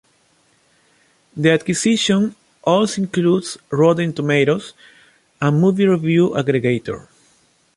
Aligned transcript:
The 1.37 1.51
acquisition 1.51 2.35
also 2.63 3.03
includes 3.03 3.59
Rotten 3.69 4.13
Tomatoes, 4.13 4.73
a 5.39 5.51
movie 5.51 5.85
review 5.85 6.31
aggregator. 6.31 7.07